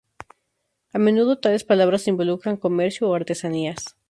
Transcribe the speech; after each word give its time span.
A 0.93 0.97
menudo 0.97 1.37
tales 1.41 1.63
palabras 1.69 2.07
involucran 2.11 2.57
comercio 2.65 3.03
o 3.07 3.13
artesanías. 3.19 3.81